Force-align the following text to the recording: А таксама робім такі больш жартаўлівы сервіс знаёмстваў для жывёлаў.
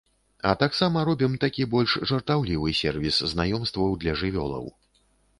А 0.51 0.51
таксама 0.61 1.01
робім 1.09 1.33
такі 1.43 1.67
больш 1.73 1.91
жартаўлівы 2.11 2.73
сервіс 2.79 3.19
знаёмстваў 3.33 3.93
для 4.05 4.15
жывёлаў. 4.23 4.65